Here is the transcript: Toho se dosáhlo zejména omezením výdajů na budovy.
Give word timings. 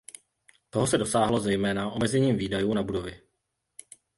Toho 0.69 0.87
se 0.87 0.97
dosáhlo 0.97 1.39
zejména 1.39 1.91
omezením 1.91 2.35
výdajů 2.37 2.73
na 2.73 2.83
budovy. 2.83 3.21